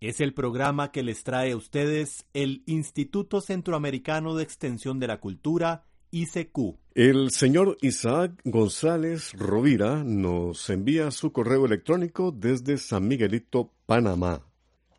Es 0.00 0.20
el 0.20 0.32
programa 0.32 0.92
que 0.92 1.02
les 1.02 1.24
trae 1.24 1.50
a 1.50 1.56
ustedes 1.56 2.24
el 2.32 2.62
Instituto 2.66 3.40
Centroamericano 3.40 4.36
de 4.36 4.44
Extensión 4.44 5.00
de 5.00 5.08
la 5.08 5.18
Cultura, 5.18 5.86
ICQ. 6.12 6.76
El 6.94 7.32
señor 7.32 7.76
Isaac 7.80 8.40
González 8.44 9.32
Rovira 9.32 10.04
nos 10.04 10.70
envía 10.70 11.10
su 11.10 11.32
correo 11.32 11.66
electrónico 11.66 12.30
desde 12.30 12.76
San 12.78 13.08
Miguelito, 13.08 13.72
Panamá. 13.86 14.46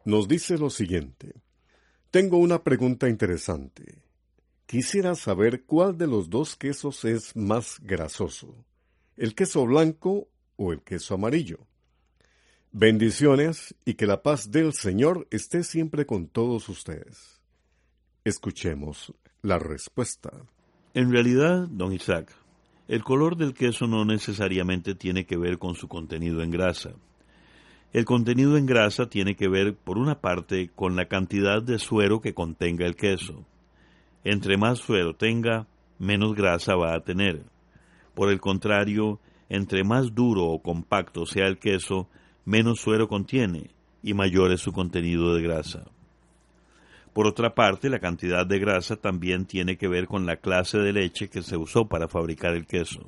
Nos 0.04 0.28
dice 0.28 0.58
lo 0.58 0.70
siguiente. 0.70 1.34
Tengo 2.12 2.38
una 2.38 2.62
pregunta 2.62 3.08
interesante. 3.08 4.04
Quisiera 4.66 5.16
saber 5.16 5.64
cuál 5.64 5.98
de 5.98 6.08
los 6.08 6.30
dos 6.30 6.58
quesos 6.58 7.06
es 7.06 7.38
más 7.38 7.80
grasoso, 7.82 8.66
el 9.16 9.34
queso 9.34 9.66
blanco 9.66 10.28
o 10.58 10.74
el 10.74 10.82
queso 10.82 11.14
amarillo. 11.14 11.69
Bendiciones 12.72 13.74
y 13.84 13.96
que 13.96 14.06
la 14.06 14.22
paz 14.22 14.52
del 14.52 14.74
Señor 14.74 15.28
esté 15.32 15.64
siempre 15.64 16.06
con 16.06 16.28
todos 16.28 16.70
ustedes. 16.70 17.42
Escuchemos 18.24 19.12
la 19.42 19.58
respuesta. 19.58 20.30
En 20.94 21.12
realidad, 21.12 21.68
don 21.68 21.94
Isaac, 21.94 22.32
el 22.88 23.04
color 23.04 23.38
del 23.38 23.56
queso 23.56 23.88
no 23.88 24.06
necesariamente 24.06 24.94
tiene 24.94 25.26
que 25.26 25.36
ver 25.36 25.58
con 25.58 25.74
su 25.74 25.88
contenido 25.88 26.44
en 26.44 26.52
grasa. 26.52 26.92
El 27.92 28.06
contenido 28.06 28.56
en 28.56 28.68
grasa 28.68 29.10
tiene 29.10 29.36
que 29.36 29.48
ver, 29.48 29.74
por 29.74 29.98
una 29.98 30.22
parte, 30.22 30.70
con 30.76 30.96
la 30.96 31.08
cantidad 31.08 31.64
de 31.64 31.80
suero 31.80 32.22
que 32.22 32.36
contenga 32.36 32.86
el 32.86 32.96
queso. 32.96 33.48
Entre 34.24 34.58
más 34.58 34.78
suero 34.78 35.16
tenga, 35.16 35.66
menos 35.98 36.36
grasa 36.36 36.76
va 36.76 36.94
a 36.94 37.04
tener. 37.04 37.42
Por 38.14 38.30
el 38.30 38.40
contrario, 38.40 39.20
entre 39.50 39.84
más 39.84 40.14
duro 40.14 40.46
o 40.46 40.62
compacto 40.62 41.26
sea 41.26 41.48
el 41.48 41.58
queso, 41.58 42.08
menos 42.50 42.80
suero 42.80 43.08
contiene 43.08 43.70
y 44.02 44.16
mayor 44.16 44.52
es 44.52 44.62
su 44.62 44.72
contenido 44.72 45.36
de 45.36 45.44
grasa. 45.44 45.86
Por 47.14 47.28
otra 47.28 47.54
parte, 47.54 47.90
la 47.90 48.00
cantidad 48.00 48.44
de 48.44 48.58
grasa 48.58 48.96
también 48.96 49.46
tiene 49.46 49.78
que 49.78 49.88
ver 49.88 50.08
con 50.08 50.26
la 50.26 50.38
clase 50.38 50.80
de 50.80 50.92
leche 50.92 51.30
que 51.30 51.44
se 51.44 51.58
usó 51.58 51.86
para 51.86 52.08
fabricar 52.08 52.56
el 52.56 52.66
queso. 52.66 53.08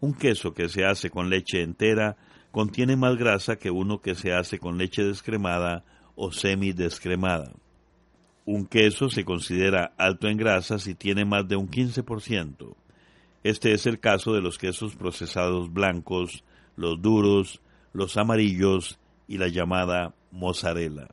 Un 0.00 0.12
queso 0.12 0.52
que 0.52 0.68
se 0.68 0.84
hace 0.84 1.08
con 1.08 1.30
leche 1.30 1.62
entera 1.62 2.18
contiene 2.50 2.94
más 2.94 3.16
grasa 3.16 3.56
que 3.56 3.70
uno 3.70 4.02
que 4.02 4.14
se 4.14 4.34
hace 4.34 4.58
con 4.58 4.76
leche 4.76 5.02
descremada 5.02 5.82
o 6.14 6.30
semi-descremada. 6.30 7.52
Un 8.44 8.66
queso 8.66 9.08
se 9.08 9.24
considera 9.24 9.94
alto 9.96 10.28
en 10.28 10.36
grasa 10.36 10.78
si 10.78 10.94
tiene 10.94 11.24
más 11.24 11.48
de 11.48 11.56
un 11.56 11.70
15%. 11.70 12.74
Este 13.44 13.72
es 13.72 13.86
el 13.86 13.98
caso 13.98 14.34
de 14.34 14.42
los 14.42 14.58
quesos 14.58 14.94
procesados 14.94 15.72
blancos, 15.72 16.44
los 16.76 17.00
duros, 17.00 17.62
los 17.92 18.16
amarillos 18.16 18.98
y 19.28 19.38
la 19.38 19.48
llamada 19.48 20.14
mozzarella. 20.30 21.08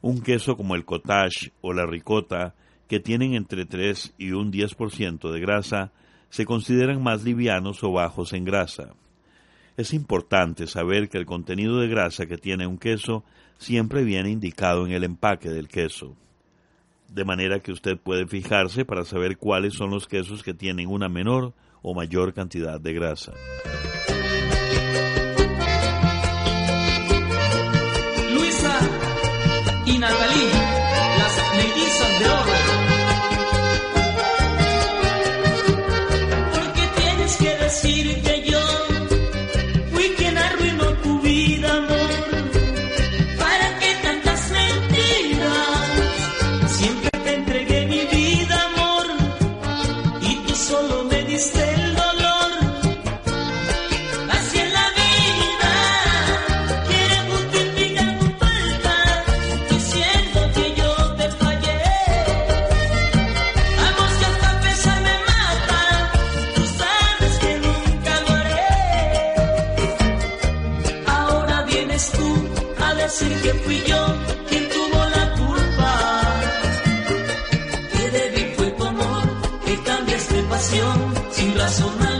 Un 0.00 0.20
queso 0.20 0.56
como 0.56 0.74
el 0.74 0.84
cottage 0.84 1.52
o 1.60 1.72
la 1.72 1.86
ricota, 1.86 2.54
que 2.88 3.00
tienen 3.00 3.34
entre 3.34 3.64
3 3.64 4.14
y 4.18 4.32
un 4.32 4.52
10% 4.52 5.32
de 5.32 5.40
grasa, 5.40 5.92
se 6.28 6.44
consideran 6.44 7.02
más 7.02 7.24
livianos 7.24 7.82
o 7.82 7.92
bajos 7.92 8.32
en 8.32 8.44
grasa. 8.44 8.94
Es 9.76 9.92
importante 9.92 10.66
saber 10.66 11.08
que 11.08 11.18
el 11.18 11.26
contenido 11.26 11.78
de 11.80 11.88
grasa 11.88 12.26
que 12.26 12.38
tiene 12.38 12.66
un 12.66 12.78
queso 12.78 13.24
siempre 13.58 14.04
viene 14.04 14.30
indicado 14.30 14.86
en 14.86 14.92
el 14.92 15.04
empaque 15.04 15.48
del 15.48 15.68
queso. 15.68 16.16
De 17.08 17.24
manera 17.24 17.60
que 17.60 17.72
usted 17.72 17.98
puede 17.98 18.26
fijarse 18.26 18.84
para 18.84 19.04
saber 19.04 19.38
cuáles 19.38 19.74
son 19.74 19.90
los 19.90 20.06
quesos 20.06 20.42
que 20.42 20.54
tienen 20.54 20.88
una 20.88 21.08
menor 21.08 21.54
o 21.82 21.94
mayor 21.94 22.34
cantidad 22.34 22.80
de 22.80 22.92
grasa. 22.92 23.32
tú 72.02 72.48
a 72.82 72.94
decir 72.94 73.32
que 73.40 73.54
fui 73.64 73.82
yo 73.86 74.04
quien 74.48 74.68
tuvo 74.68 74.98
la 75.16 75.32
culpa. 75.34 75.92
Que 77.92 78.10
débil 78.10 78.52
fue 78.56 78.70
tu 78.70 78.84
amor, 78.84 79.22
que 79.64 79.82
cambiaste 79.82 80.42
pasión 80.42 81.14
sin 81.30 81.56
razonar. 81.56 82.13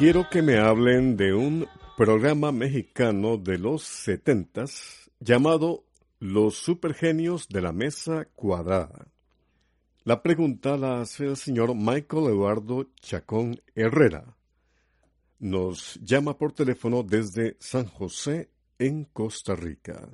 Quiero 0.00 0.30
que 0.30 0.40
me 0.40 0.56
hablen 0.56 1.18
de 1.18 1.34
un 1.34 1.68
programa 1.94 2.52
mexicano 2.52 3.36
de 3.36 3.58
los 3.58 3.82
setentas 3.82 5.10
llamado 5.20 5.84
Los 6.18 6.54
Supergenios 6.54 7.50
de 7.50 7.60
la 7.60 7.72
Mesa 7.72 8.26
Cuadrada. 8.34 9.08
La 10.04 10.22
pregunta 10.22 10.78
la 10.78 11.02
hace 11.02 11.26
el 11.26 11.36
señor 11.36 11.74
Michael 11.74 12.28
Eduardo 12.28 12.86
Chacón 13.02 13.60
Herrera. 13.74 14.38
Nos 15.38 16.00
llama 16.02 16.38
por 16.38 16.52
teléfono 16.52 17.02
desde 17.02 17.58
San 17.60 17.84
José, 17.84 18.48
en 18.78 19.04
Costa 19.04 19.54
Rica. 19.54 20.08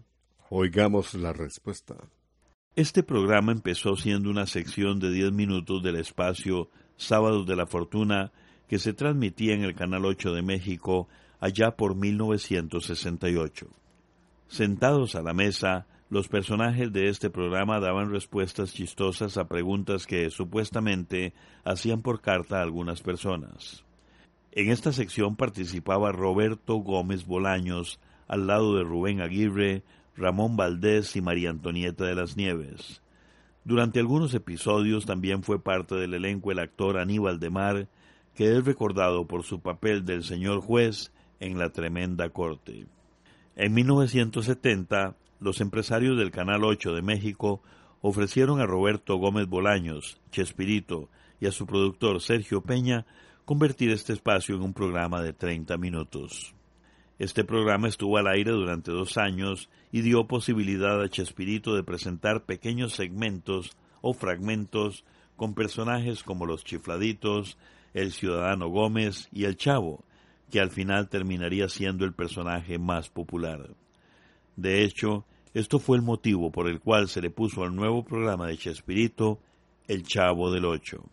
Oigamos 0.51 1.15
la 1.15 1.33
respuesta. 1.33 1.95
Este 2.75 3.05
programa 3.05 3.53
empezó 3.53 3.95
siendo 3.95 4.31
una 4.31 4.49
sección 4.49 4.99
de 4.99 5.13
10 5.13 5.31
minutos 5.31 5.81
del 5.85 5.95
espacio 5.95 6.71
Sábados 6.97 7.47
de 7.47 7.55
la 7.55 7.69
Fortuna 7.69 8.33
que 8.69 8.79
se 8.79 8.93
transmitía 8.93 9.55
en 9.55 9.63
el 9.63 9.75
Canal 9.75 10.05
8 10.05 10.33
de 10.33 10.43
México 10.43 11.09
allá 11.41 11.73
por 11.73 11.95
1968. 11.95 13.69
Sentados 14.49 15.15
a 15.15 15.23
la 15.23 15.33
mesa, 15.33 15.87
los 16.09 16.29
personajes 16.29 16.93
de 16.93 17.09
este 17.09 17.31
programa 17.31 17.81
daban 17.81 18.11
respuestas 18.11 18.73
chistosas 18.73 19.37
a 19.37 19.49
preguntas 19.49 20.07
que 20.07 20.31
supuestamente 20.31 21.33
hacían 21.65 22.03
por 22.03 22.21
carta 22.21 22.59
a 22.59 22.63
algunas 22.63 23.03
personas. 23.03 23.85
En 24.53 24.71
esta 24.71 24.93
sección 24.93 25.37
participaba 25.37 26.13
Roberto 26.13 26.77
Gómez 26.77 27.27
Bolaños, 27.27 27.99
al 28.29 28.47
lado 28.47 28.77
de 28.77 28.85
Rubén 28.85 29.21
Aguirre, 29.21 29.83
Ramón 30.17 30.57
Valdés 30.57 31.15
y 31.17 31.21
María 31.21 31.51
Antonieta 31.51 32.05
de 32.05 32.15
las 32.15 32.37
Nieves. 32.37 33.03
Durante 33.65 33.99
algunos 33.99 34.33
episodios 34.33 35.07
también 35.07 35.43
fue 35.43 35.61
parte 35.61 35.97
del 35.97 36.15
elenco 36.15 36.53
el 36.53 36.61
actor 36.61 36.99
Aníbal 36.99 37.41
de 37.41 37.51
Mar 37.51 37.89
que 38.37 38.57
es 38.57 38.65
recordado 38.65 39.27
por 39.27 39.43
su 39.43 39.61
papel 39.61 40.05
del 40.05 40.23
señor 40.23 40.61
juez 40.61 41.11
en 41.41 41.59
la 41.59 41.71
tremenda 41.71 42.29
corte. 42.29 42.87
En 43.57 43.73
1970, 43.73 45.17
los 45.41 45.61
empresarios 45.63 46.19
del 46.19 46.31
Canal 46.31 46.63
8 46.63 46.95
de 46.95 47.03
México 47.03 47.63
ofrecieron 48.03 48.61
a 48.61 48.67
Roberto 48.67 49.17
Gómez 49.17 49.49
Bolaños, 49.49 50.21
Chespirito, 50.31 51.09
y 51.41 51.47
a 51.47 51.53
su 51.53 51.67
productor 51.67 52.21
Sergio 52.21 52.61
Peña 52.61 53.07
convertir 53.47 53.91
este 53.91 54.13
espacio 54.13 54.55
en 54.55 54.63
un 54.63 54.75
programa 54.75 55.23
de 55.23 55.33
30 55.33 55.77
minutos. 55.79 56.55
Este 57.19 57.45
programa 57.45 57.89
estuvo 57.89 58.19
al 58.19 58.27
aire 58.27 58.51
durante 58.51 58.91
dos 58.91 59.17
años 59.17 59.71
y 59.91 60.03
dio 60.03 60.27
posibilidad 60.27 61.01
a 61.03 61.09
Chespirito 61.09 61.75
de 61.75 61.83
presentar 61.83 62.45
pequeños 62.45 62.93
segmentos 62.93 63.71
o 64.03 64.13
fragmentos 64.13 65.05
con 65.37 65.55
personajes 65.55 66.23
como 66.23 66.45
los 66.45 66.65
chifladitos, 66.65 67.57
el 67.97 68.13
ciudadano 68.13 68.69
Gómez 68.69 69.29
y 69.33 69.45
el 69.45 69.57
Chavo, 69.57 70.05
que 70.51 70.61
al 70.61 70.71
final 70.71 71.09
terminaría 71.09 71.67
siendo 71.69 72.05
el 72.05 72.13
personaje 72.13 72.79
más 72.79 73.09
popular. 73.09 73.71
De 74.55 74.85
hecho, 74.85 75.25
esto 75.55 75.79
fue 75.79 75.97
el 75.97 76.03
motivo 76.03 76.53
por 76.53 76.69
el 76.69 76.79
cual 76.79 77.09
se 77.09 77.23
le 77.23 77.31
puso 77.31 77.65
al 77.65 77.75
nuevo 77.75 78.05
programa 78.05 78.49
de 78.49 78.59
Chespirito 78.59 79.41
El 79.89 80.03
Chavo 80.03 80.51
del 80.51 80.67
Ocho. 80.67 81.05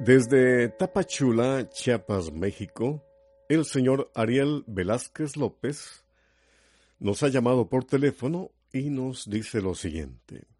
Desde 0.00 0.68
Tapachula, 0.70 1.68
Chiapas, 1.70 2.32
México, 2.32 3.04
el 3.48 3.64
señor 3.64 4.10
Ariel 4.14 4.64
Velázquez 4.66 5.36
López 5.36 6.04
nos 6.98 7.22
ha 7.22 7.28
llamado 7.28 7.68
por 7.68 7.84
teléfono 7.84 8.50
y 8.72 8.90
nos 8.90 9.30
dice 9.30 9.62
lo 9.62 9.76
siguiente. 9.76 10.55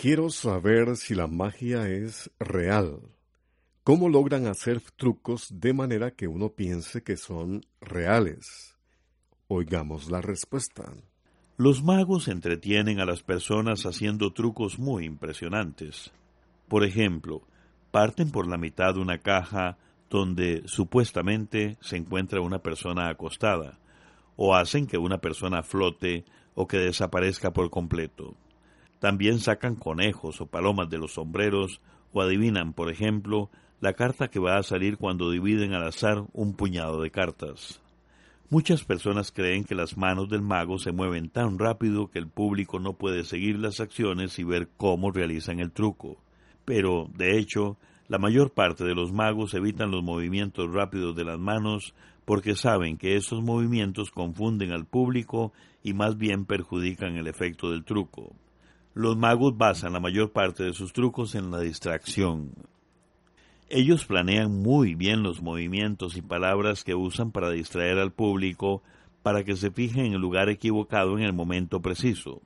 Quiero 0.00 0.30
saber 0.30 0.96
si 0.96 1.14
la 1.14 1.26
magia 1.26 1.86
es 1.86 2.30
real. 2.38 3.00
¿Cómo 3.84 4.08
logran 4.08 4.46
hacer 4.46 4.80
trucos 4.96 5.60
de 5.60 5.74
manera 5.74 6.10
que 6.12 6.26
uno 6.26 6.48
piense 6.48 7.02
que 7.02 7.18
son 7.18 7.66
reales? 7.82 8.78
Oigamos 9.46 10.10
la 10.10 10.22
respuesta. 10.22 10.90
Los 11.58 11.82
magos 11.82 12.28
entretienen 12.28 12.98
a 12.98 13.04
las 13.04 13.22
personas 13.22 13.84
haciendo 13.84 14.32
trucos 14.32 14.78
muy 14.78 15.04
impresionantes. 15.04 16.10
Por 16.66 16.82
ejemplo, 16.82 17.42
parten 17.90 18.30
por 18.30 18.48
la 18.48 18.56
mitad 18.56 18.94
de 18.94 19.00
una 19.00 19.18
caja 19.18 19.76
donde 20.08 20.62
supuestamente 20.64 21.76
se 21.82 21.98
encuentra 21.98 22.40
una 22.40 22.60
persona 22.60 23.10
acostada, 23.10 23.78
o 24.36 24.54
hacen 24.54 24.86
que 24.86 24.96
una 24.96 25.18
persona 25.18 25.62
flote 25.62 26.24
o 26.54 26.66
que 26.66 26.78
desaparezca 26.78 27.52
por 27.52 27.68
completo. 27.68 28.34
También 29.00 29.40
sacan 29.40 29.74
conejos 29.74 30.40
o 30.40 30.46
palomas 30.46 30.88
de 30.88 30.98
los 30.98 31.14
sombreros 31.14 31.80
o 32.12 32.20
adivinan, 32.22 32.74
por 32.74 32.90
ejemplo, 32.90 33.50
la 33.80 33.94
carta 33.94 34.28
que 34.28 34.38
va 34.38 34.58
a 34.58 34.62
salir 34.62 34.98
cuando 34.98 35.30
dividen 35.30 35.72
al 35.72 35.88
azar 35.88 36.24
un 36.34 36.54
puñado 36.54 37.00
de 37.00 37.10
cartas. 37.10 37.80
Muchas 38.50 38.84
personas 38.84 39.32
creen 39.32 39.64
que 39.64 39.74
las 39.74 39.96
manos 39.96 40.28
del 40.28 40.42
mago 40.42 40.78
se 40.78 40.92
mueven 40.92 41.30
tan 41.30 41.58
rápido 41.58 42.10
que 42.10 42.18
el 42.18 42.28
público 42.28 42.78
no 42.78 42.94
puede 42.94 43.24
seguir 43.24 43.58
las 43.58 43.80
acciones 43.80 44.38
y 44.38 44.44
ver 44.44 44.68
cómo 44.76 45.12
realizan 45.12 45.60
el 45.60 45.72
truco. 45.72 46.18
Pero, 46.64 47.08
de 47.14 47.38
hecho, 47.38 47.78
la 48.08 48.18
mayor 48.18 48.50
parte 48.50 48.84
de 48.84 48.94
los 48.94 49.12
magos 49.12 49.54
evitan 49.54 49.92
los 49.92 50.02
movimientos 50.02 50.70
rápidos 50.72 51.16
de 51.16 51.24
las 51.24 51.38
manos 51.38 51.94
porque 52.26 52.54
saben 52.54 52.98
que 52.98 53.16
esos 53.16 53.40
movimientos 53.40 54.10
confunden 54.10 54.72
al 54.72 54.84
público 54.84 55.52
y 55.82 55.94
más 55.94 56.18
bien 56.18 56.44
perjudican 56.44 57.16
el 57.16 57.28
efecto 57.28 57.70
del 57.70 57.84
truco. 57.84 58.34
Los 58.94 59.16
magos 59.16 59.56
basan 59.56 59.92
la 59.92 60.00
mayor 60.00 60.32
parte 60.32 60.64
de 60.64 60.72
sus 60.72 60.92
trucos 60.92 61.36
en 61.36 61.52
la 61.52 61.60
distracción. 61.60 62.50
Ellos 63.68 64.04
planean 64.04 64.62
muy 64.62 64.96
bien 64.96 65.22
los 65.22 65.42
movimientos 65.42 66.16
y 66.16 66.22
palabras 66.22 66.82
que 66.82 66.96
usan 66.96 67.30
para 67.30 67.50
distraer 67.50 67.98
al 67.98 68.12
público 68.12 68.82
para 69.22 69.44
que 69.44 69.54
se 69.54 69.70
fije 69.70 70.04
en 70.04 70.14
el 70.14 70.20
lugar 70.20 70.48
equivocado 70.48 71.16
en 71.16 71.22
el 71.22 71.32
momento 71.32 71.80
preciso. 71.80 72.42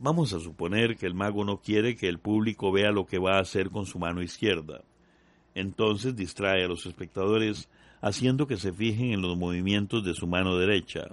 Vamos 0.00 0.32
a 0.32 0.40
suponer 0.40 0.96
que 0.96 1.04
el 1.04 1.12
mago 1.12 1.44
no 1.44 1.58
quiere 1.58 1.96
que 1.96 2.08
el 2.08 2.18
público 2.18 2.72
vea 2.72 2.90
lo 2.90 3.04
que 3.04 3.18
va 3.18 3.36
a 3.36 3.40
hacer 3.40 3.68
con 3.68 3.84
su 3.84 3.98
mano 3.98 4.22
izquierda. 4.22 4.84
Entonces 5.54 6.16
distrae 6.16 6.64
a 6.64 6.68
los 6.68 6.86
espectadores 6.86 7.68
haciendo 8.00 8.46
que 8.46 8.56
se 8.56 8.72
fijen 8.72 9.12
en 9.12 9.20
los 9.20 9.36
movimientos 9.36 10.02
de 10.02 10.14
su 10.14 10.26
mano 10.26 10.56
derecha. 10.56 11.08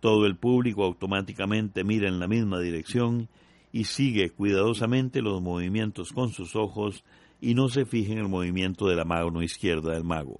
Todo 0.00 0.26
el 0.26 0.34
público 0.34 0.82
automáticamente 0.82 1.84
mira 1.84 2.08
en 2.08 2.18
la 2.18 2.26
misma 2.26 2.58
dirección 2.58 3.28
y 3.76 3.84
sigue 3.84 4.30
cuidadosamente 4.30 5.20
los 5.20 5.42
movimientos 5.42 6.10
con 6.10 6.30
sus 6.30 6.56
ojos 6.56 7.04
y 7.42 7.52
no 7.52 7.68
se 7.68 7.84
fija 7.84 8.14
en 8.14 8.20
el 8.20 8.28
movimiento 8.28 8.88
de 8.88 8.96
la 8.96 9.04
mano 9.04 9.42
izquierda 9.42 9.92
del 9.92 10.02
mago. 10.02 10.38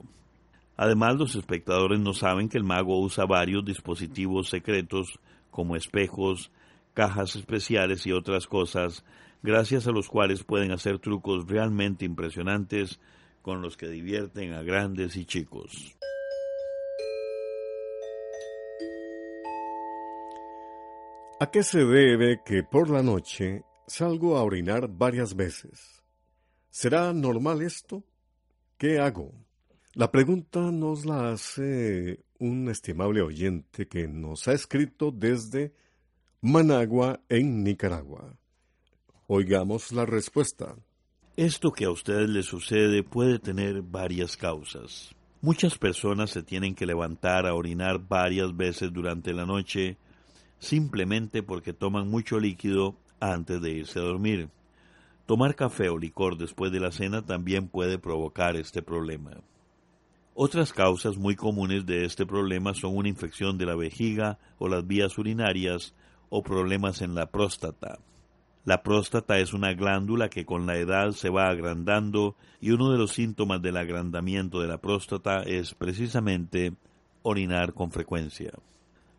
Además, 0.75 1.17
los 1.17 1.35
espectadores 1.35 2.01
no 2.01 2.15
saben 2.15 2.49
que 2.49 2.57
el 2.57 2.65
mago 2.65 2.99
usa 2.99 3.27
varios 3.27 3.63
dispositivos 3.63 4.49
secretos 4.49 5.21
como 5.51 5.77
espejos, 5.77 6.51
cajas 6.95 7.37
especiales 7.37 8.07
y 8.07 8.13
otras 8.13 8.47
cosas, 8.47 9.05
gracias 9.43 9.87
a 9.87 9.93
los 9.93 10.09
cuales 10.09 10.43
pueden 10.43 10.73
hacer 10.73 10.99
trucos 10.99 11.47
realmente 11.47 12.07
impresionantes 12.07 13.01
con 13.43 13.61
los 13.61 13.77
que 13.77 13.89
divierten 13.89 14.55
a 14.55 14.63
grandes 14.63 15.15
y 15.15 15.27
chicos. 15.27 15.95
¿A 21.39 21.51
qué 21.51 21.63
se 21.63 21.85
debe 21.85 22.41
que 22.47 22.63
por 22.63 22.89
la 22.89 23.03
noche 23.03 23.63
salgo 23.87 24.39
a 24.39 24.43
orinar 24.43 24.89
varias 24.89 25.37
veces? 25.37 26.03
¿Será 26.71 27.13
normal 27.13 27.61
esto? 27.61 28.03
¿Qué 28.79 28.99
hago? 29.01 29.35
La 29.93 30.11
pregunta 30.11 30.73
nos 30.73 31.05
la 31.05 31.33
hace 31.33 32.25
un 32.39 32.71
estimable 32.71 33.21
oyente 33.21 33.87
que 33.87 34.09
nos 34.09 34.49
ha 34.49 34.55
escrito 34.55 35.11
desde 35.11 35.75
Managua, 36.41 37.21
en 37.29 37.63
Nicaragua. 37.63 38.39
Oigamos 39.27 39.93
la 39.93 40.07
respuesta. 40.07 40.75
Esto 41.37 41.71
que 41.71 41.85
a 41.85 41.91
ustedes 41.91 42.31
les 42.31 42.47
sucede 42.47 43.03
puede 43.03 43.39
tener 43.39 43.83
varias 43.83 44.39
causas. 44.39 45.15
Muchas 45.43 45.77
personas 45.77 46.31
se 46.31 46.43
tienen 46.43 46.75
que 46.75 46.87
levantar 46.87 47.47
a 47.47 47.55
orinar 47.55 47.99
varias 47.99 48.57
veces 48.57 48.91
durante 48.91 49.35
la 49.35 49.45
noche 49.45 49.99
simplemente 50.59 51.43
porque 51.43 51.73
toman 51.73 52.09
mucho 52.09 52.39
líquido 52.39 52.97
antes 53.21 53.61
de 53.61 53.73
irse 53.73 53.99
a 53.99 54.03
dormir. 54.03 54.49
Tomar 55.27 55.55
café 55.55 55.89
o 55.89 55.99
licor 55.99 56.37
después 56.37 56.71
de 56.71 56.81
la 56.81 56.93
cena 56.93 57.23
también 57.23 57.69
puede 57.69 57.99
provocar 57.99 58.57
este 58.57 58.83
problema. 58.83 59.33
Otras 60.35 60.73
causas 60.73 61.17
muy 61.17 61.35
comunes 61.35 61.87
de 61.87 62.05
este 62.05 62.27
problema 62.27 62.75
son 62.75 62.97
una 62.97 63.09
infección 63.09 63.57
de 63.57 63.67
la 63.67 63.75
vejiga 63.75 64.39
o 64.59 64.69
las 64.69 64.87
vías 64.87 65.17
urinarias 65.19 65.95
o 66.29 66.43
problemas 66.43 67.01
en 67.01 67.15
la 67.15 67.27
próstata. 67.27 67.99
La 68.67 68.83
próstata 68.83 69.39
es 69.39 69.55
una 69.55 69.73
glándula 69.75 70.29
que 70.29 70.45
con 70.45 70.67
la 70.67 70.77
edad 70.77 71.13
se 71.13 71.31
va 71.31 71.49
agrandando 71.49 72.37
y 72.61 72.73
uno 72.73 72.91
de 72.91 72.99
los 72.99 73.13
síntomas 73.13 73.63
del 73.63 73.77
agrandamiento 73.77 74.61
de 74.61 74.67
la 74.67 74.79
próstata 74.79 75.43
es 75.43 75.73
precisamente 75.75 76.75
orinar 77.23 77.73
con 77.73 77.91
frecuencia. 77.91 78.53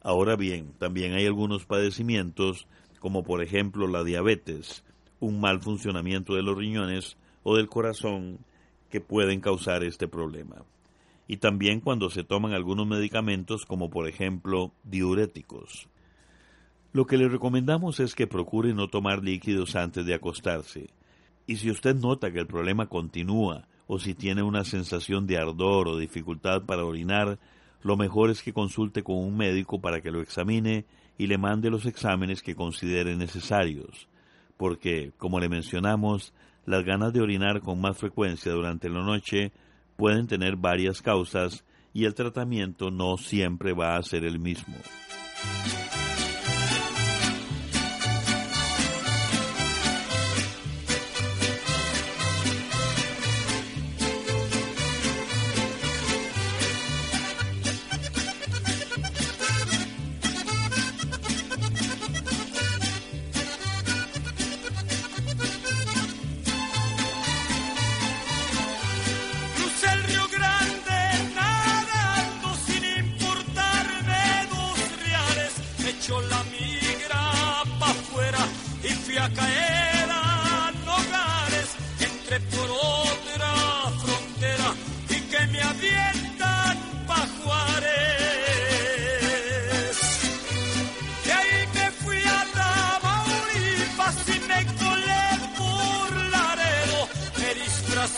Ahora 0.08 0.38
bien, 0.38 0.72
también 0.78 1.12
hay 1.16 1.26
algunos 1.26 1.66
padecimientos 1.66 2.66
como 3.02 3.26
por 3.26 3.44
ejemplo 3.44 3.88
la 3.88 4.06
diabetes, 4.06 4.86
un 5.20 5.42
mal 5.42 5.60
funcionamiento 5.60 6.34
de 6.34 6.44
los 6.44 6.58
riñones 6.58 7.18
o 7.44 7.58
del 7.58 7.68
corazón 7.68 8.40
que 8.90 9.02
pueden 9.02 9.42
causar 9.42 9.84
este 9.84 10.08
problema. 10.08 10.64
Y 11.28 11.38
también 11.38 11.82
cuando 11.82 12.10
se 12.10 12.24
toman 12.24 12.54
algunos 12.54 12.88
medicamentos 12.88 13.66
como 13.66 13.90
por 13.90 14.08
ejemplo 14.08 14.72
diuréticos. 14.86 15.90
Lo 16.94 17.06
que 17.06 17.18
le 17.18 17.28
recomendamos 17.28 18.00
es 18.00 18.16
que 18.16 18.28
procure 18.28 18.74
no 18.74 18.88
tomar 18.88 19.22
líquidos 19.22 19.76
antes 19.76 20.06
de 20.06 20.14
acostarse. 20.14 20.88
Y 21.48 21.58
si 21.58 21.70
usted 21.70 21.98
nota 21.98 22.32
que 22.32 22.40
el 22.40 22.48
problema 22.48 22.88
continúa 22.88 23.68
o 23.88 24.00
si 24.00 24.14
tiene 24.14 24.42
una 24.42 24.64
sensación 24.64 25.28
de 25.28 25.38
ardor 25.38 25.90
o 25.90 25.98
dificultad 25.98 26.62
para 26.62 26.86
orinar, 26.86 27.40
lo 27.82 27.98
mejor 27.98 28.30
es 28.30 28.42
que 28.42 28.54
consulte 28.54 29.04
con 29.04 29.18
un 29.18 29.38
médico 29.38 29.80
para 29.80 30.02
que 30.02 30.12
lo 30.12 30.22
examine 30.22 30.86
y 31.18 31.28
le 31.28 31.38
mande 31.38 31.70
los 31.70 31.86
exámenes 31.86 32.42
que 32.42 32.56
considere 32.56 33.16
necesarios, 33.16 34.08
porque, 34.58 35.12
como 35.18 35.40
le 35.40 35.50
mencionamos, 35.50 36.34
las 36.66 36.84
ganas 36.84 37.14
de 37.14 37.22
orinar 37.22 37.62
con 37.62 37.80
más 37.80 37.98
frecuencia 37.98 38.52
durante 38.52 38.90
la 38.90 39.04
noche 39.04 39.52
pueden 39.96 40.28
tener 40.28 40.58
varias 40.58 41.02
causas 41.02 41.64
y 41.94 42.06
el 42.06 42.14
tratamiento 42.14 42.92
no 42.92 43.18
siempre 43.18 43.74
va 43.74 43.96
a 43.96 44.04
ser 44.04 44.26
el 44.26 44.40
mismo. 44.40 44.76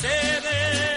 se 0.01 0.08
ve. 0.08 0.88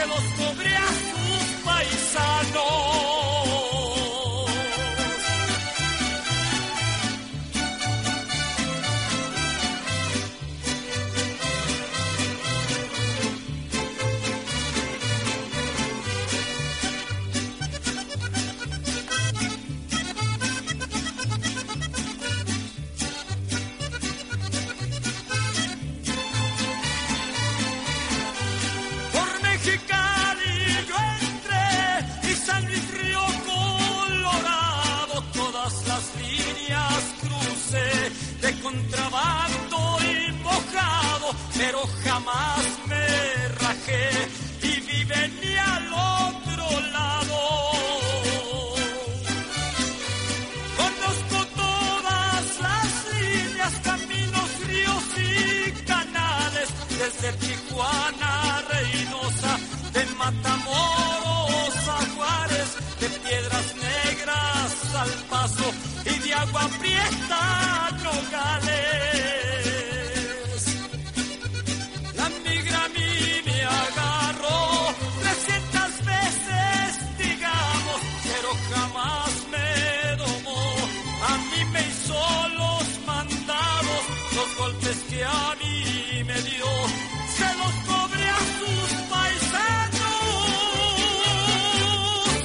se 0.00 0.06
los 0.06 0.20
cobre 0.38 0.74
a 0.76 0.86
sus 0.86 1.64
paisanos. 1.64 3.39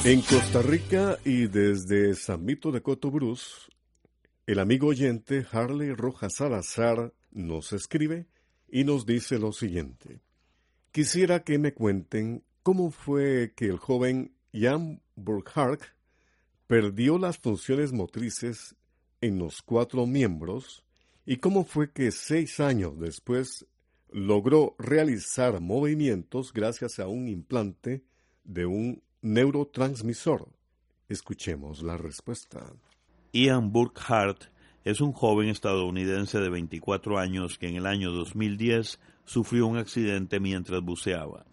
En 0.08 0.22
Costa 0.22 0.62
Rica 0.62 1.18
y 1.26 1.48
desde 1.48 2.14
San 2.14 2.46
Vito 2.46 2.72
de 2.72 2.84
Cotobruz, 2.84 3.72
el 4.46 4.60
amigo 4.60 4.90
oyente 4.90 5.48
Harley 5.52 5.94
Rojas 5.94 6.36
Salazar 6.36 7.12
nos 7.32 7.74
escribe 7.74 8.28
y 8.70 8.84
nos 8.84 9.08
dice 9.08 9.40
lo 9.40 9.52
siguiente. 9.52 10.22
Quisiera 10.92 11.44
que 11.44 11.58
me 11.58 11.74
cuenten 11.74 12.44
cómo 12.62 12.92
fue 12.92 13.54
que 13.56 13.66
el 13.66 13.78
joven 13.78 14.36
Jan 14.54 15.02
Burkhardt 15.16 15.82
perdió 16.68 17.18
las 17.18 17.40
funciones 17.40 17.92
motrices 17.92 18.76
en 19.22 19.40
los 19.40 19.64
cuatro 19.64 20.06
miembros 20.06 20.86
y 21.26 21.38
cómo 21.38 21.66
fue 21.66 21.92
que 21.92 22.12
seis 22.12 22.60
años 22.60 23.00
después 23.00 23.66
logró 24.12 24.76
realizar 24.78 25.62
movimientos 25.62 26.54
gracias 26.54 27.00
a 27.00 27.08
un 27.08 27.28
implante 27.28 28.04
de 28.44 28.68
un 28.68 29.02
neurotransmisor. 29.26 30.48
Escuchemos 31.10 31.82
la 31.82 31.98
respuesta. 31.98 32.72
Ian 33.34 33.72
Burkhardt 33.72 34.52
es 34.84 35.02
un 35.02 35.14
joven 35.14 35.50
estadounidense 35.50 36.40
de 36.40 36.48
24 36.48 37.18
años 37.18 37.58
que 37.58 37.68
en 37.68 37.76
el 37.76 37.88
año 37.88 38.12
2010 38.12 39.00
sufrió 39.24 39.66
un 39.66 39.78
accidente 39.78 40.40
mientras 40.40 40.84
buceaba. 40.84 41.48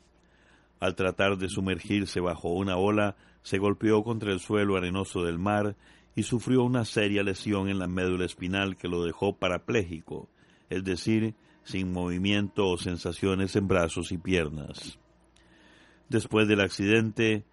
Al 0.80 0.94
tratar 0.96 1.38
de 1.38 1.48
sumergirse 1.48 2.20
bajo 2.20 2.50
una 2.50 2.76
ola, 2.76 3.16
se 3.40 3.56
golpeó 3.56 4.04
contra 4.04 4.32
el 4.32 4.40
suelo 4.40 4.76
arenoso 4.76 5.24
del 5.24 5.38
mar 5.38 5.74
y 6.14 6.24
sufrió 6.24 6.64
una 6.64 6.84
seria 6.84 7.22
lesión 7.22 7.70
en 7.70 7.78
la 7.78 7.86
médula 7.86 8.26
espinal 8.26 8.76
que 8.76 8.88
lo 8.88 9.02
dejó 9.02 9.38
parapléjico, 9.38 10.28
es 10.68 10.84
decir, 10.84 11.34
sin 11.64 11.90
movimiento 11.90 12.68
o 12.68 12.76
sensaciones 12.76 13.56
en 13.56 13.66
brazos 13.66 14.12
y 14.12 14.18
piernas. 14.18 14.98
Después 16.10 16.46
del 16.46 16.60
accidente, 16.60 17.46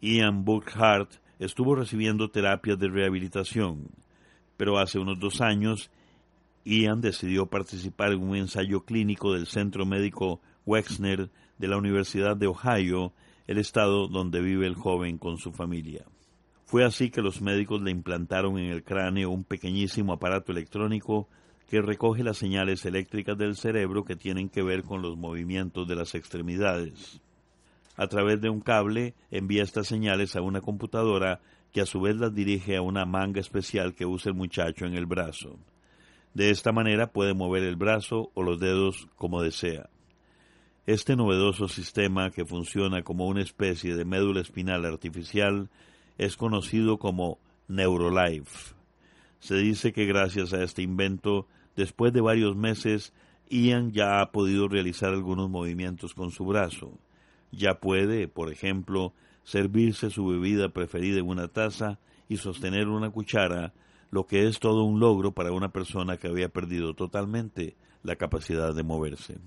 Ian 0.00 0.44
Burkhardt 0.44 1.20
estuvo 1.38 1.74
recibiendo 1.74 2.30
terapias 2.30 2.78
de 2.78 2.88
rehabilitación, 2.88 3.88
pero 4.56 4.78
hace 4.78 4.98
unos 4.98 5.18
dos 5.18 5.40
años 5.40 5.90
Ian 6.64 7.00
decidió 7.00 7.46
participar 7.46 8.12
en 8.12 8.22
un 8.22 8.36
ensayo 8.36 8.84
clínico 8.84 9.32
del 9.32 9.46
Centro 9.46 9.86
Médico 9.86 10.40
Wexner 10.66 11.30
de 11.58 11.68
la 11.68 11.78
Universidad 11.78 12.36
de 12.36 12.48
Ohio, 12.48 13.12
el 13.46 13.58
estado 13.58 14.08
donde 14.08 14.40
vive 14.40 14.66
el 14.66 14.74
joven 14.74 15.16
con 15.16 15.38
su 15.38 15.52
familia. 15.52 16.04
Fue 16.66 16.84
así 16.84 17.10
que 17.10 17.22
los 17.22 17.40
médicos 17.40 17.80
le 17.80 17.92
implantaron 17.92 18.58
en 18.58 18.72
el 18.72 18.82
cráneo 18.82 19.30
un 19.30 19.44
pequeñísimo 19.44 20.12
aparato 20.12 20.52
electrónico 20.52 21.28
que 21.70 21.80
recoge 21.80 22.22
las 22.22 22.36
señales 22.36 22.84
eléctricas 22.84 23.38
del 23.38 23.56
cerebro 23.56 24.04
que 24.04 24.16
tienen 24.16 24.48
que 24.48 24.62
ver 24.62 24.82
con 24.82 25.00
los 25.00 25.16
movimientos 25.16 25.86
de 25.88 25.94
las 25.94 26.14
extremidades. 26.14 27.20
A 27.96 28.06
través 28.08 28.40
de 28.40 28.50
un 28.50 28.60
cable 28.60 29.14
envía 29.30 29.62
estas 29.62 29.86
señales 29.86 30.36
a 30.36 30.42
una 30.42 30.60
computadora 30.60 31.40
que 31.72 31.80
a 31.80 31.86
su 31.86 32.00
vez 32.00 32.16
las 32.16 32.34
dirige 32.34 32.76
a 32.76 32.82
una 32.82 33.04
manga 33.04 33.40
especial 33.40 33.94
que 33.94 34.06
usa 34.06 34.30
el 34.30 34.36
muchacho 34.36 34.86
en 34.86 34.94
el 34.94 35.06
brazo. 35.06 35.58
De 36.34 36.50
esta 36.50 36.72
manera 36.72 37.12
puede 37.12 37.32
mover 37.32 37.62
el 37.62 37.76
brazo 37.76 38.30
o 38.34 38.42
los 38.42 38.60
dedos 38.60 39.08
como 39.16 39.42
desea. 39.42 39.88
Este 40.86 41.16
novedoso 41.16 41.66
sistema, 41.68 42.30
que 42.30 42.44
funciona 42.44 43.02
como 43.02 43.26
una 43.26 43.42
especie 43.42 43.96
de 43.96 44.04
médula 44.04 44.40
espinal 44.40 44.84
artificial, 44.84 45.70
es 46.18 46.36
conocido 46.36 46.98
como 46.98 47.38
Neurolife. 47.68 48.74
Se 49.40 49.56
dice 49.56 49.92
que 49.92 50.04
gracias 50.04 50.52
a 50.52 50.62
este 50.62 50.82
invento, 50.82 51.46
después 51.74 52.12
de 52.12 52.20
varios 52.20 52.56
meses, 52.56 53.12
Ian 53.48 53.92
ya 53.92 54.20
ha 54.20 54.30
podido 54.30 54.68
realizar 54.68 55.12
algunos 55.12 55.50
movimientos 55.50 56.14
con 56.14 56.30
su 56.30 56.44
brazo. 56.44 56.92
Ya 57.50 57.80
puede, 57.80 58.28
por 58.28 58.52
ejemplo, 58.52 59.12
servirse 59.44 60.10
su 60.10 60.26
bebida 60.26 60.68
preferida 60.70 61.20
en 61.20 61.28
una 61.28 61.48
taza 61.48 61.98
y 62.28 62.36
sostener 62.38 62.88
una 62.88 63.10
cuchara, 63.10 63.72
lo 64.10 64.26
que 64.26 64.46
es 64.46 64.58
todo 64.58 64.84
un 64.84 65.00
logro 65.00 65.32
para 65.32 65.52
una 65.52 65.72
persona 65.72 66.16
que 66.16 66.28
había 66.28 66.48
perdido 66.48 66.94
totalmente 66.94 67.76
la 68.02 68.16
capacidad 68.16 68.74
de 68.74 68.82
moverse. 68.82 69.38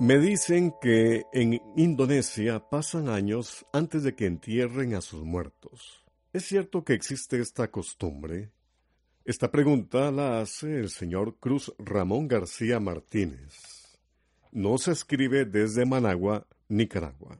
Me 0.00 0.18
dicen 0.18 0.74
que 0.80 1.24
en 1.32 1.60
Indonesia 1.76 2.60
pasan 2.70 3.08
años 3.08 3.66
antes 3.72 4.04
de 4.04 4.14
que 4.14 4.26
entierren 4.26 4.94
a 4.94 5.00
sus 5.00 5.24
muertos. 5.24 6.04
¿Es 6.32 6.44
cierto 6.44 6.84
que 6.84 6.92
existe 6.92 7.40
esta 7.40 7.70
costumbre? 7.72 8.52
Esta 9.28 9.50
pregunta 9.50 10.10
la 10.10 10.40
hace 10.40 10.80
el 10.80 10.88
señor 10.88 11.36
Cruz 11.38 11.74
Ramón 11.78 12.28
García 12.28 12.80
Martínez. 12.80 13.98
No 14.52 14.78
se 14.78 14.92
escribe 14.92 15.44
desde 15.44 15.84
Managua, 15.84 16.46
Nicaragua. 16.70 17.38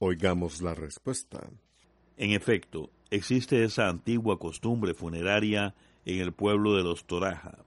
Oigamos 0.00 0.60
la 0.62 0.74
respuesta. 0.74 1.48
En 2.16 2.32
efecto, 2.32 2.90
existe 3.08 3.62
esa 3.62 3.88
antigua 3.88 4.40
costumbre 4.40 4.94
funeraria 4.94 5.76
en 6.04 6.18
el 6.18 6.32
pueblo 6.32 6.74
de 6.74 6.82
los 6.82 7.04
Toraja. 7.04 7.58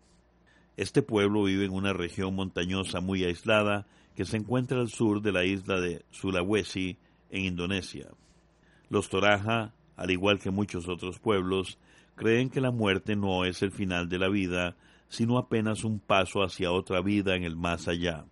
Este 0.76 1.02
pueblo 1.02 1.44
vive 1.44 1.64
en 1.64 1.72
una 1.72 1.94
región 1.94 2.36
montañosa 2.36 3.00
muy 3.00 3.24
aislada 3.24 3.88
que 4.18 4.26
se 4.26 4.36
encuentra 4.36 4.82
al 4.82 4.90
sur 4.90 5.22
de 5.22 5.32
la 5.32 5.46
isla 5.46 5.80
de 5.80 6.04
Sulawesi, 6.12 6.98
en 7.30 7.46
Indonesia. 7.46 8.10
Los 8.90 9.08
Toraja, 9.08 9.74
al 9.96 10.12
igual 10.12 10.40
que 10.40 10.52
muchos 10.52 10.90
otros 10.90 11.20
pueblos, 11.20 11.80
creen 12.16 12.50
que 12.50 12.62
la 12.62 12.72
muerte 12.72 13.16
no 13.16 13.46
es 13.46 13.62
el 13.62 13.72
final 13.72 14.10
de 14.10 14.20
la 14.20 14.30
vida, 14.30 14.76
sino 15.08 15.38
apenas 15.38 15.84
un 15.84 16.00
paso 16.00 16.42
hacia 16.42 16.72
otra 16.72 17.02
vida 17.02 17.36
en 17.36 17.44
el 17.44 17.56
más 17.56 17.88
allá. 17.88 18.26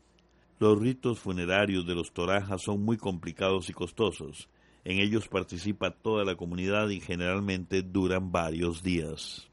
Los 0.59 0.79
ritos 0.79 1.19
funerarios 1.19 1.85
de 1.85 1.95
los 1.95 2.13
Toraja 2.13 2.57
son 2.57 2.83
muy 2.83 2.97
complicados 2.97 3.69
y 3.69 3.73
costosos. 3.73 4.49
En 4.85 4.99
ellos 4.99 5.27
participa 5.27 5.91
toda 5.91 6.25
la 6.25 6.35
comunidad 6.35 6.89
y 6.89 6.99
generalmente 6.99 7.81
duran 7.81 8.31
varios 8.31 8.83
días. 8.83 9.49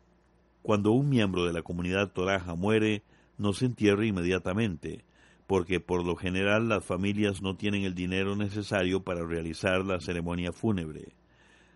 Cuando 0.62 0.93
un 0.93 1.09
miembro 1.09 1.47
de 1.47 1.53
la 1.53 1.62
comunidad 1.62 2.12
Toraja 2.12 2.55
muere, 2.55 3.03
no 3.38 3.53
se 3.53 3.66
entierra 3.66 4.07
inmediatamente, 4.07 5.05
porque 5.47 5.81
por 5.81 6.05
lo 6.05 6.14
general 6.14 6.69
las 6.69 6.85
familias 6.85 7.43
no 7.43 7.57
tienen 7.57 7.85
el 7.85 7.95
dinero 7.95 8.37
necesario 8.37 9.03
para 9.03 9.25
realizar 9.25 9.85
la 9.85 10.01
ceremonia 10.01 10.53
fúnebre, 10.53 11.14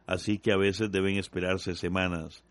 así 0.06 0.38
que 0.38 0.52
a 0.52 0.56
veces 0.56 0.90
deben 0.90 1.16
esperarse 1.16 1.74
semanas, 1.74 2.44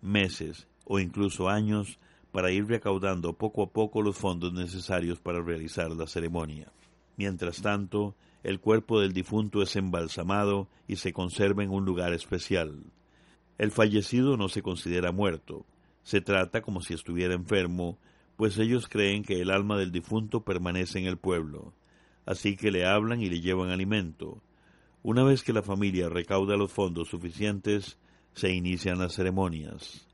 meses 0.00 0.66
o 0.84 0.98
incluso 0.98 1.48
años 1.48 1.98
para 2.32 2.50
ir 2.50 2.66
recaudando 2.66 3.32
poco 3.32 3.62
a 3.62 3.70
poco 3.70 4.02
los 4.02 4.16
fondos 4.16 4.52
necesarios 4.52 5.20
para 5.20 5.40
realizar 5.40 5.90
la 5.90 6.06
ceremonia. 6.06 6.72
Mientras 7.16 7.62
tanto, 7.62 8.14
el 8.42 8.60
cuerpo 8.60 9.00
del 9.00 9.12
difunto 9.12 9.62
es 9.62 9.76
embalsamado 9.76 10.68
y 10.88 10.96
se 10.96 11.12
conserva 11.12 11.62
en 11.62 11.70
un 11.70 11.84
lugar 11.84 12.12
especial. 12.12 12.84
El 13.56 13.70
fallecido 13.70 14.36
no 14.36 14.48
se 14.48 14.62
considera 14.62 15.12
muerto, 15.12 15.64
se 16.02 16.20
trata 16.20 16.60
como 16.60 16.80
si 16.80 16.92
estuviera 16.92 17.34
enfermo 17.34 17.98
pues 18.36 18.58
ellos 18.58 18.88
creen 18.88 19.22
que 19.22 19.40
el 19.40 19.50
alma 19.50 19.78
del 19.78 19.92
difunto 19.92 20.44
permanece 20.44 20.98
en 20.98 21.06
el 21.06 21.18
pueblo, 21.18 21.72
así 22.26 22.56
que 22.56 22.70
le 22.70 22.84
hablan 22.84 23.20
y 23.20 23.30
le 23.30 23.40
llevan 23.40 23.70
alimento. 23.70 24.42
Una 25.06 25.22
vez 25.22 25.42
que 25.42 25.52
la 25.52 25.62
familia 25.62 26.08
recauda 26.08 26.56
los 26.56 26.72
fondos 26.72 27.08
suficientes, 27.08 27.98
se 28.32 28.54
inician 28.54 28.98
las 28.98 29.12
ceremonias. 29.12 30.08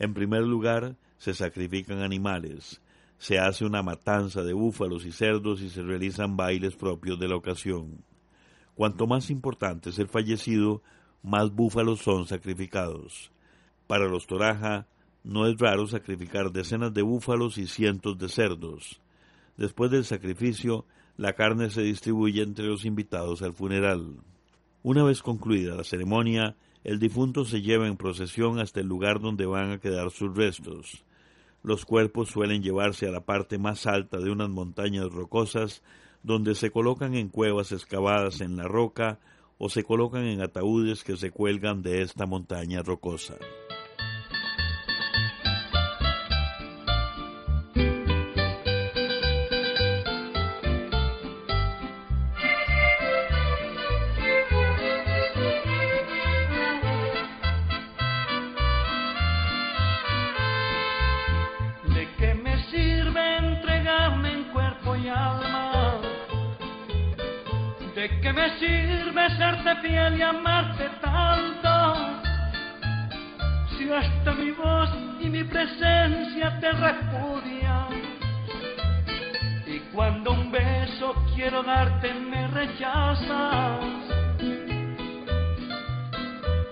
En 0.00 0.14
primer 0.14 0.42
lugar, 0.42 0.96
se 1.16 1.32
sacrifican 1.32 2.00
animales, 2.00 2.82
se 3.18 3.38
hace 3.38 3.64
una 3.64 3.84
matanza 3.84 4.42
de 4.42 4.52
búfalos 4.52 5.06
y 5.06 5.12
cerdos 5.12 5.62
y 5.62 5.70
se 5.70 5.84
realizan 5.84 6.36
bailes 6.36 6.74
propios 6.74 7.20
de 7.20 7.28
la 7.28 7.36
ocasión. 7.36 8.02
Cuanto 8.74 9.06
más 9.06 9.30
importante 9.30 9.90
es 9.90 10.00
el 10.00 10.08
fallecido, 10.08 10.82
más 11.22 11.52
búfalos 11.52 12.00
son 12.00 12.26
sacrificados. 12.26 13.30
Para 13.86 14.08
los 14.08 14.26
Toraja, 14.26 14.88
no 15.22 15.46
es 15.46 15.56
raro 15.56 15.86
sacrificar 15.86 16.50
decenas 16.50 16.92
de 16.92 17.02
búfalos 17.02 17.58
y 17.58 17.68
cientos 17.68 18.18
de 18.18 18.28
cerdos. 18.28 19.00
Después 19.56 19.92
del 19.92 20.04
sacrificio, 20.04 20.84
la 21.16 21.34
carne 21.34 21.70
se 21.70 21.82
distribuye 21.82 22.42
entre 22.42 22.66
los 22.66 22.84
invitados 22.84 23.42
al 23.42 23.52
funeral. 23.52 24.16
Una 24.84 25.04
vez 25.04 25.22
concluida 25.22 25.76
la 25.76 25.84
ceremonia, 25.84 26.56
el 26.82 26.98
difunto 26.98 27.44
se 27.44 27.62
lleva 27.62 27.86
en 27.86 27.96
procesión 27.96 28.58
hasta 28.58 28.80
el 28.80 28.88
lugar 28.88 29.20
donde 29.20 29.46
van 29.46 29.70
a 29.70 29.78
quedar 29.78 30.10
sus 30.10 30.36
restos. 30.36 31.04
Los 31.62 31.84
cuerpos 31.84 32.30
suelen 32.30 32.64
llevarse 32.64 33.06
a 33.06 33.12
la 33.12 33.20
parte 33.20 33.58
más 33.58 33.86
alta 33.86 34.18
de 34.18 34.32
unas 34.32 34.50
montañas 34.50 35.06
rocosas, 35.12 35.84
donde 36.24 36.56
se 36.56 36.72
colocan 36.72 37.14
en 37.14 37.28
cuevas 37.28 37.70
excavadas 37.70 38.40
en 38.40 38.56
la 38.56 38.64
roca 38.64 39.20
o 39.56 39.68
se 39.68 39.84
colocan 39.84 40.24
en 40.24 40.40
ataúdes 40.40 41.04
que 41.04 41.16
se 41.16 41.30
cuelgan 41.30 41.82
de 41.82 42.02
esta 42.02 42.26
montaña 42.26 42.82
rocosa. 42.82 43.36
Fiel 69.80 70.18
y 70.18 70.22
amarte 70.22 70.88
tanto. 71.00 71.94
Si 73.76 73.90
hasta 73.90 74.32
mi 74.32 74.50
voz 74.52 74.90
y 75.20 75.28
mi 75.28 75.44
presencia 75.44 76.58
te 76.60 76.72
repudia. 76.72 77.88
Y 79.66 79.78
cuando 79.92 80.32
un 80.32 80.50
beso 80.50 81.14
quiero 81.34 81.62
darte 81.62 82.12
me 82.14 82.46
rechazas. 82.48 83.84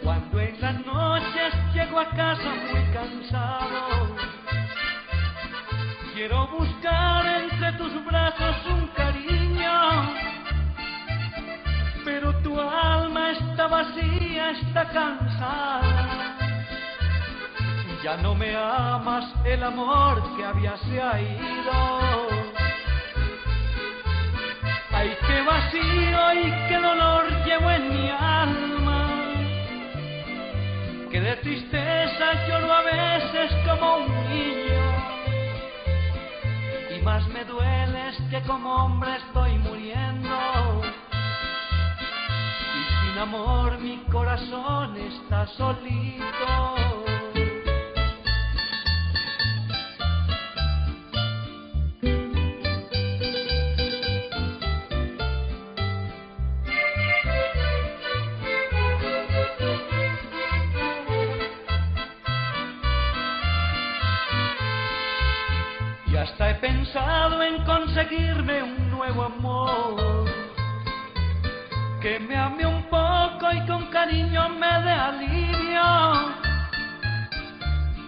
Cuando 0.02 0.40
en 0.40 0.60
las 0.60 0.86
noches 0.86 1.54
llego 1.72 2.00
a 2.00 2.10
casa 2.10 2.50
muy 2.70 2.84
cansado. 2.92 4.16
Quiero 6.14 6.46
buscar 6.48 7.26
entre 7.26 7.72
tus 7.72 8.04
brazos 8.04 8.56
un 8.66 8.89
tu 12.50 12.60
alma 12.60 13.30
está 13.30 13.66
vacía, 13.68 14.50
está 14.50 14.84
cansada. 14.90 16.36
Ya 18.02 18.16
no 18.16 18.34
me 18.34 18.56
amas, 18.56 19.26
el 19.44 19.62
amor 19.62 20.14
que 20.36 20.44
había 20.44 20.76
se 20.78 21.00
ha 21.00 21.20
ido. 21.20 21.78
Ay, 24.92 25.16
qué 25.26 25.42
vacío 25.42 26.22
y 26.42 26.68
qué 26.68 26.78
dolor 26.78 27.22
llevo 27.44 27.70
en 27.70 27.88
mi 27.88 28.10
alma. 28.10 29.00
Que 31.10 31.20
de 31.20 31.36
tristeza 31.36 32.26
lloro 32.48 32.72
a 32.72 32.82
veces 32.82 33.50
como 33.66 33.96
un 33.98 34.28
niño. 34.28 34.86
Y 36.96 37.02
más 37.02 37.26
me 37.28 37.44
duele 37.44 37.80
que 38.30 38.40
como 38.42 38.74
hombre 38.84 39.16
estoy 39.16 39.58
muriendo. 39.58 40.49
Y 43.10 43.12
sin 43.12 43.18
amor 43.18 43.78
mi 43.78 43.98
corazón 44.10 44.96
está 44.96 45.46
solito. 45.46 46.80
pensado 66.60 67.42
en 67.42 67.64
conseguirme 67.64 68.62
un 68.62 68.90
nuevo 68.90 69.22
amor 69.22 70.24
que 72.00 72.18
me 72.18 72.34
ame 72.34 72.66
un 72.66 72.82
poco 72.84 73.52
y 73.52 73.66
con 73.66 73.86
cariño 73.90 74.48
me 74.50 74.82
dé 74.82 74.90
alivio. 74.90 75.82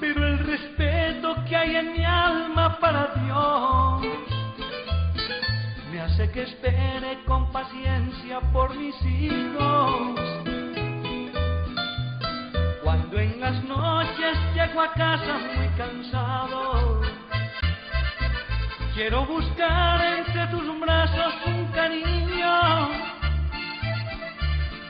Pero 0.01 0.27
el 0.27 0.39
respeto 0.39 1.37
que 1.47 1.57
hay 1.57 1.77
en 1.77 1.93
mi 1.93 2.05
alma 2.05 2.79
para 2.81 3.09
Dios 3.15 4.03
me 5.91 6.01
hace 6.01 6.31
que 6.31 6.43
espere 6.43 7.23
con 7.27 7.53
paciencia 7.53 8.41
por 8.53 8.75
mis 8.75 8.97
hijos. 9.05 10.21
Cuando 12.83 13.19
en 13.19 13.41
las 13.41 13.63
noches 13.65 14.39
llego 14.55 14.81
a 14.81 14.93
casa 14.95 15.39
muy 15.55 15.69
cansado, 15.77 17.03
Quiero 18.95 19.25
buscar 19.25 20.05
entre 20.19 20.47
tus 20.49 20.79
brazos 20.79 21.35
un 21.47 21.65
cariño, 21.73 23.12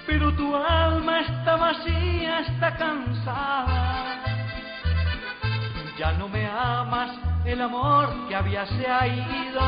pero 0.06 0.32
tu 0.34 0.54
alma 0.56 1.20
está 1.20 1.56
vacía, 1.56 2.40
está 2.40 2.76
cansada. 2.76 4.24
Ya 5.98 6.12
no 6.12 6.28
me 6.28 6.46
amas, 6.46 7.10
el 7.44 7.60
amor 7.60 8.28
que 8.28 8.34
había 8.34 8.66
se 8.66 8.86
ha 8.86 9.06
ido. 9.06 9.62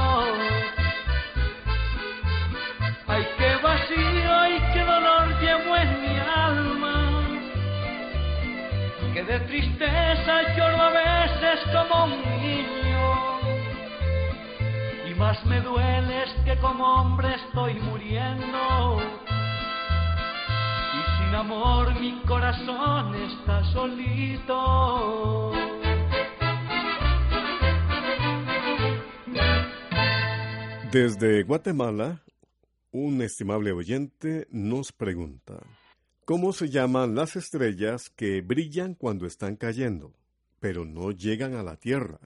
Ay, 3.07 3.27
qué 3.39 3.57
vacío 3.63 4.57
y 4.57 4.73
qué 4.73 4.85
dolor 4.85 5.41
llevo 5.41 5.77
en 5.77 6.03
mi 6.03 6.19
alma. 6.19 7.21
Que 9.13 9.23
de 9.23 9.41
tristeza 9.41 10.57
lloro 10.57 10.83
a 10.83 10.91
veces 10.91 11.61
como 11.73 12.05
un 12.05 12.41
niño 12.41 12.75
más 15.17 15.45
me 15.47 15.61
duele 15.61 16.25
que 16.45 16.57
como 16.57 16.85
hombre 16.85 17.35
estoy 17.35 17.75
muriendo. 17.75 19.24
Sin 21.35 21.41
amor 21.41 22.01
mi 22.01 22.23
corazón 22.29 23.13
está 23.17 23.65
solito. 23.73 25.51
Desde 30.93 31.43
Guatemala, 31.43 32.23
un 32.93 33.21
estimable 33.21 33.73
oyente 33.73 34.47
nos 34.53 34.93
pregunta, 34.93 35.59
¿cómo 36.25 36.53
se 36.53 36.69
llaman 36.69 37.17
las 37.17 37.35
estrellas 37.35 38.11
que 38.11 38.41
brillan 38.41 38.95
cuando 38.95 39.27
están 39.27 39.57
cayendo, 39.57 40.15
pero 40.61 40.85
no 40.85 41.11
llegan 41.11 41.57
a 41.57 41.65
la 41.65 41.75
Tierra? 41.75 42.21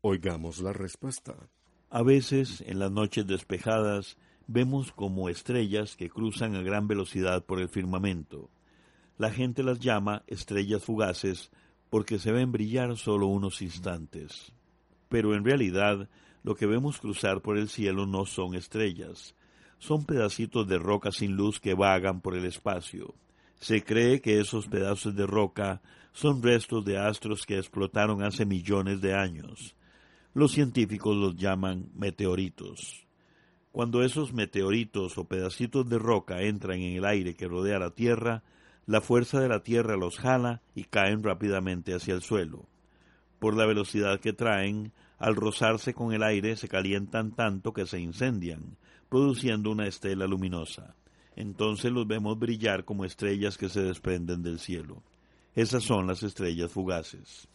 Oigamos 0.00 0.58
la 0.58 0.72
respuesta. 0.72 1.36
A 1.90 2.02
veces, 2.02 2.64
en 2.66 2.80
las 2.80 2.90
noches 2.90 3.28
despejadas, 3.28 4.16
vemos 4.46 4.92
como 4.92 5.28
estrellas 5.28 5.96
que 5.96 6.08
cruzan 6.08 6.54
a 6.54 6.62
gran 6.62 6.86
velocidad 6.88 7.44
por 7.44 7.60
el 7.60 7.68
firmamento. 7.68 8.50
La 9.18 9.30
gente 9.30 9.62
las 9.62 9.80
llama 9.80 10.22
estrellas 10.26 10.84
fugaces 10.84 11.50
porque 11.90 12.18
se 12.18 12.32
ven 12.32 12.52
brillar 12.52 12.96
solo 12.96 13.26
unos 13.26 13.62
instantes. 13.62 14.52
Pero 15.08 15.34
en 15.34 15.44
realidad, 15.44 16.08
lo 16.42 16.54
que 16.54 16.66
vemos 16.66 16.98
cruzar 16.98 17.40
por 17.40 17.56
el 17.56 17.68
cielo 17.68 18.06
no 18.06 18.26
son 18.26 18.54
estrellas, 18.54 19.34
son 19.78 20.04
pedacitos 20.04 20.66
de 20.68 20.78
roca 20.78 21.12
sin 21.12 21.36
luz 21.36 21.60
que 21.60 21.74
vagan 21.74 22.20
por 22.20 22.34
el 22.36 22.44
espacio. 22.44 23.14
Se 23.58 23.82
cree 23.82 24.20
que 24.20 24.40
esos 24.40 24.66
pedazos 24.66 25.14
de 25.16 25.26
roca 25.26 25.80
son 26.12 26.42
restos 26.42 26.84
de 26.84 26.98
astros 26.98 27.46
que 27.46 27.58
explotaron 27.58 28.22
hace 28.22 28.44
millones 28.44 29.00
de 29.00 29.14
años. 29.14 29.76
Los 30.34 30.52
científicos 30.52 31.16
los 31.16 31.36
llaman 31.36 31.88
meteoritos. 31.94 33.05
Cuando 33.76 34.02
esos 34.02 34.32
meteoritos 34.32 35.18
o 35.18 35.24
pedacitos 35.24 35.86
de 35.86 35.98
roca 35.98 36.40
entran 36.40 36.80
en 36.80 36.96
el 36.96 37.04
aire 37.04 37.34
que 37.34 37.46
rodea 37.46 37.78
la 37.78 37.90
Tierra, 37.90 38.42
la 38.86 39.02
fuerza 39.02 39.38
de 39.38 39.50
la 39.50 39.62
Tierra 39.62 39.98
los 39.98 40.16
jala 40.16 40.62
y 40.74 40.84
caen 40.84 41.22
rápidamente 41.22 41.92
hacia 41.92 42.14
el 42.14 42.22
suelo. 42.22 42.64
Por 43.38 43.54
la 43.54 43.66
velocidad 43.66 44.18
que 44.18 44.32
traen, 44.32 44.92
al 45.18 45.36
rozarse 45.36 45.92
con 45.92 46.14
el 46.14 46.22
aire 46.22 46.56
se 46.56 46.68
calientan 46.68 47.32
tanto 47.32 47.74
que 47.74 47.84
se 47.84 48.00
incendian, 48.00 48.78
produciendo 49.10 49.70
una 49.72 49.86
estela 49.86 50.26
luminosa. 50.26 50.94
Entonces 51.34 51.92
los 51.92 52.06
vemos 52.06 52.38
brillar 52.38 52.86
como 52.86 53.04
estrellas 53.04 53.58
que 53.58 53.68
se 53.68 53.82
desprenden 53.82 54.42
del 54.42 54.58
cielo. 54.58 55.02
Esas 55.54 55.84
son 55.84 56.06
las 56.06 56.22
estrellas 56.22 56.72
fugaces. 56.72 57.46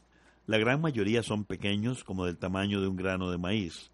La 0.45 0.59
gran 0.59 0.81
mayoría 0.81 1.23
son 1.23 1.45
pequeños 1.45 2.03
como 2.03 2.27
del 2.27 2.37
tamaño 2.37 2.79
de 2.79 2.89
un 2.89 2.95
grano 2.95 3.31
de 3.31 3.39
maíz. 3.39 3.90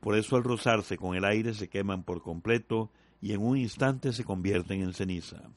Por 0.00 0.16
eso 0.16 0.36
al 0.36 0.44
rozarse 0.44 0.96
con 0.96 1.16
el 1.16 1.24
aire 1.24 1.54
se 1.54 1.68
queman 1.68 2.02
por 2.02 2.22
completo 2.22 2.90
y 3.20 3.32
en 3.32 3.42
un 3.42 3.56
instante 3.56 4.12
se 4.12 4.24
convierten 4.24 4.82
en 4.82 4.92
ceniza. 4.92 5.50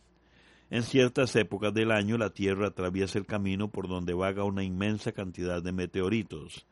En 0.70 0.84
ciertas 0.84 1.36
épocas 1.36 1.74
del 1.74 1.92
año 1.92 2.18
la 2.18 2.32
Tierra 2.32 2.68
atraviesa 2.68 3.20
el 3.20 3.26
camino 3.26 3.70
por 3.70 3.88
donde 3.88 4.14
vaga 4.14 4.46
una 4.46 4.64
inmensa 4.64 5.12
cantidad 5.12 5.62
de 5.62 5.74
meteoritos. 5.74 6.66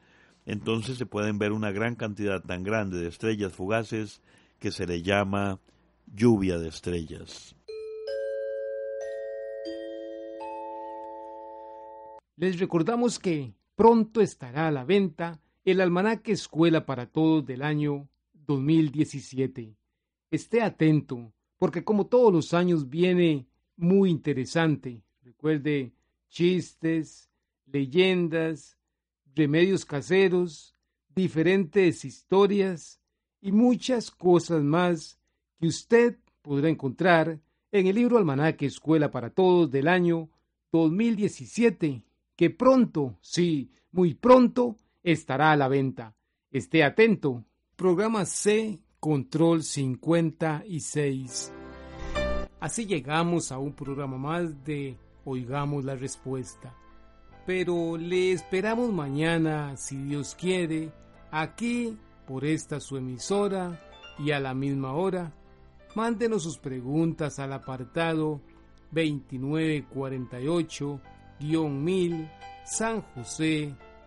Entonces 0.45 0.97
se 0.97 1.05
pueden 1.05 1.37
ver 1.37 1.51
una 1.51 1.71
gran 1.71 1.95
cantidad 1.95 2.41
tan 2.41 2.63
grande 2.63 2.97
de 2.97 3.09
estrellas 3.09 3.53
fugaces 3.53 4.21
que 4.57 4.71
se 4.71 4.87
le 4.87 5.01
llama 5.01 5.59
lluvia 6.07 6.57
de 6.57 6.69
estrellas. 6.69 7.55
Les 12.37 12.57
recordamos 12.57 13.19
que 13.19 13.53
pronto 13.75 14.21
estará 14.21 14.67
a 14.67 14.71
la 14.71 14.85
venta 14.85 15.41
el 15.71 15.81
almanaque 15.81 16.31
Escuela 16.31 16.85
para 16.85 17.05
Todos 17.05 17.45
del 17.45 17.61
año 17.61 18.07
2017. 18.33 19.75
Esté 20.31 20.61
atento, 20.61 21.33
porque 21.57 21.83
como 21.83 22.07
todos 22.07 22.33
los 22.33 22.53
años 22.53 22.89
viene 22.89 23.47
muy 23.75 24.09
interesante. 24.09 25.03
Recuerde 25.23 25.93
chistes, 26.29 27.29
leyendas, 27.65 28.77
remedios 29.35 29.85
caseros, 29.85 30.75
diferentes 31.13 32.05
historias 32.05 32.99
y 33.41 33.51
muchas 33.51 34.11
cosas 34.11 34.63
más 34.63 35.19
que 35.59 35.67
usted 35.67 36.17
podrá 36.41 36.69
encontrar 36.69 37.39
en 37.71 37.87
el 37.87 37.95
libro 37.95 38.17
Almanaque 38.17 38.65
Escuela 38.65 39.11
para 39.11 39.29
Todos 39.29 39.69
del 39.69 39.87
año 39.87 40.29
2017 40.71 42.03
que 42.35 42.49
pronto, 42.49 43.17
sí, 43.21 43.69
muy 43.91 44.13
pronto, 44.13 44.77
estará 45.03 45.51
a 45.51 45.55
la 45.55 45.67
venta. 45.67 46.15
Esté 46.51 46.83
atento. 46.83 47.45
Programa 47.75 48.25
C, 48.25 48.79
Control 48.99 49.63
56. 49.63 51.53
Así 52.59 52.85
llegamos 52.85 53.51
a 53.51 53.57
un 53.57 53.73
programa 53.73 54.17
más 54.17 54.63
de 54.65 54.97
Oigamos 55.23 55.85
la 55.85 55.95
Respuesta. 55.95 56.75
Pero 57.45 57.95
le 57.97 58.33
esperamos 58.33 58.91
mañana, 58.91 59.77
si 59.77 59.95
Dios 60.03 60.35
quiere, 60.35 60.91
aquí, 61.31 61.97
por 62.27 62.45
esta 62.45 62.79
su 62.79 62.97
emisora 62.97 63.81
y 64.19 64.29
a 64.31 64.39
la 64.39 64.53
misma 64.53 64.93
hora. 64.93 65.33
Mándenos 65.95 66.43
sus 66.43 66.59
preguntas 66.59 67.39
al 67.39 67.53
apartado 67.53 68.41
2948 68.91 71.01
1000 71.39 72.31
San 72.65 73.01
José, 73.01 73.73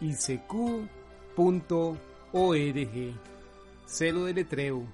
icq.org. 0.00 0.44
Celo 3.86 4.24
de 4.24 4.34
letreo 4.34 4.86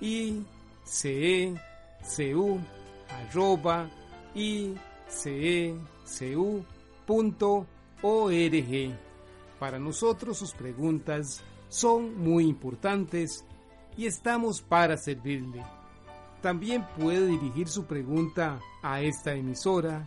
icecu.org. 0.00 0.28
Para 9.58 9.78
nosotros 9.80 10.38
sus 10.38 10.52
preguntas 10.52 11.42
son 11.68 12.16
muy 12.16 12.44
importantes 12.44 13.44
y 13.96 14.06
estamos 14.06 14.62
para 14.62 14.96
servirle. 14.96 15.64
También 16.40 16.86
puede 16.96 17.26
dirigir 17.26 17.66
su 17.66 17.84
pregunta 17.86 18.60
a 18.82 19.00
esta 19.02 19.34
emisora 19.34 20.06